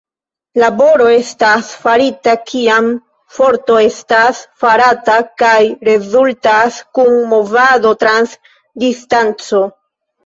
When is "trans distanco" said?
8.05-9.67